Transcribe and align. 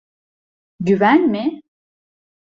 Güven 0.79 1.27
mi? 1.31 1.61